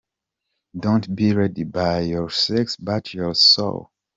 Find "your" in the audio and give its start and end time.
1.99-2.31, 3.13-3.35